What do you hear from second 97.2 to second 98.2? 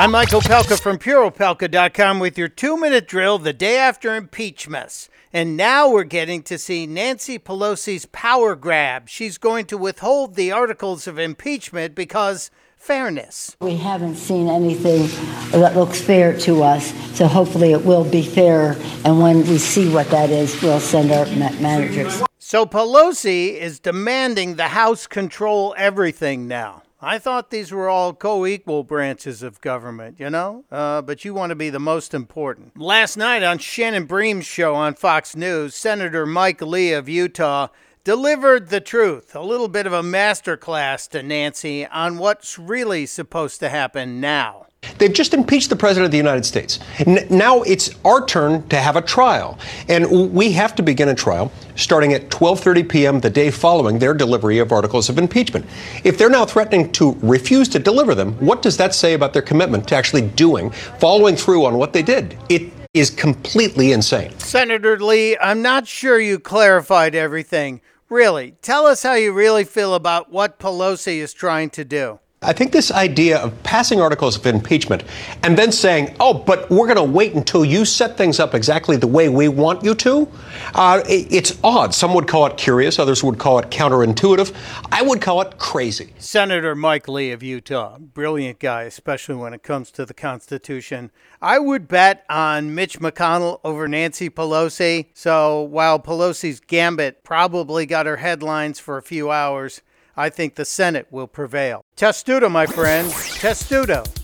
probably got her